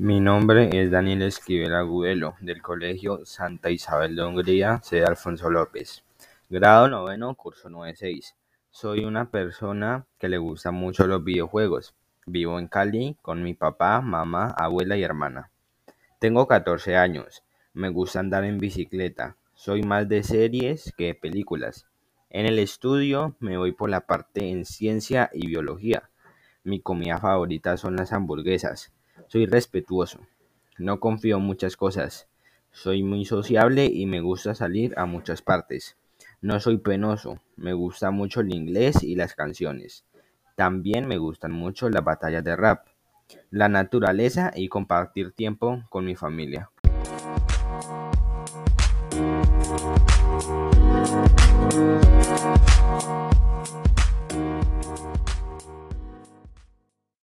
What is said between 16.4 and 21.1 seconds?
14 años. Me gusta andar en bicicleta. Soy más de series que